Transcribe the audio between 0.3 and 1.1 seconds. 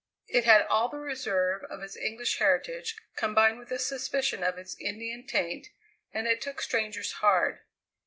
had all the